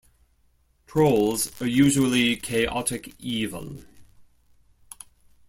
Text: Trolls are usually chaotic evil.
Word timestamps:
Trolls 0.87 1.61
are 1.61 1.67
usually 1.67 2.35
chaotic 2.35 3.13
evil. 3.19 3.83